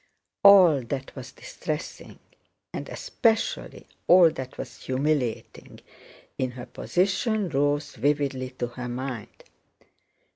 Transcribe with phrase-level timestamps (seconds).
[0.43, 2.17] All that was distressing,
[2.73, 5.79] and especially all that was humiliating,
[6.39, 9.43] in her position rose vividly to her mind.